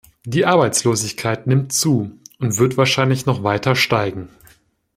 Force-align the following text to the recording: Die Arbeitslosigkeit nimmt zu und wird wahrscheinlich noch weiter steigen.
Die 0.25 0.47
Arbeitslosigkeit 0.47 1.45
nimmt 1.45 1.73
zu 1.73 2.17
und 2.39 2.57
wird 2.57 2.75
wahrscheinlich 2.75 3.27
noch 3.27 3.43
weiter 3.43 3.75
steigen. 3.75 4.29